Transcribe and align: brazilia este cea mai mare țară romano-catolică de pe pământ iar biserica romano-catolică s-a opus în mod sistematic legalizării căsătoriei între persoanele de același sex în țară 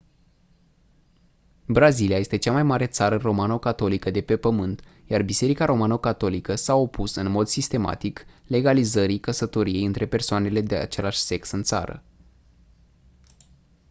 brazilia 1.67 2.17
este 2.17 2.37
cea 2.37 2.51
mai 2.51 2.63
mare 2.63 2.85
țară 2.87 3.15
romano-catolică 3.17 4.09
de 4.11 4.21
pe 4.21 4.37
pământ 4.37 4.81
iar 5.07 5.21
biserica 5.21 5.65
romano-catolică 5.65 6.55
s-a 6.55 6.75
opus 6.75 7.15
în 7.15 7.29
mod 7.31 7.47
sistematic 7.47 8.25
legalizării 8.47 9.19
căsătoriei 9.19 9.85
între 9.85 10.07
persoanele 10.07 10.61
de 10.61 10.75
același 10.75 11.17
sex 11.17 11.51
în 11.51 11.63
țară 11.63 12.03